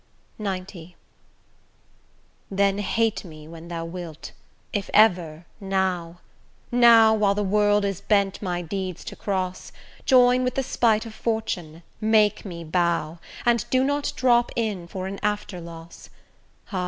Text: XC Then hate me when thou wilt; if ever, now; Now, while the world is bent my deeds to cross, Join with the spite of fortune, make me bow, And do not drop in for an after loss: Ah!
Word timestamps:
XC 0.43 0.95
Then 2.49 2.79
hate 2.79 3.23
me 3.23 3.47
when 3.47 3.67
thou 3.67 3.85
wilt; 3.85 4.31
if 4.73 4.89
ever, 4.95 5.45
now; 5.59 6.21
Now, 6.71 7.13
while 7.13 7.35
the 7.35 7.43
world 7.43 7.85
is 7.85 8.01
bent 8.01 8.41
my 8.41 8.63
deeds 8.63 9.03
to 9.03 9.15
cross, 9.15 9.71
Join 10.07 10.43
with 10.43 10.55
the 10.55 10.63
spite 10.63 11.05
of 11.05 11.13
fortune, 11.13 11.83
make 12.01 12.43
me 12.45 12.63
bow, 12.63 13.19
And 13.45 13.63
do 13.69 13.83
not 13.83 14.13
drop 14.15 14.49
in 14.55 14.87
for 14.87 15.05
an 15.05 15.19
after 15.21 15.61
loss: 15.61 16.09
Ah! 16.71 16.79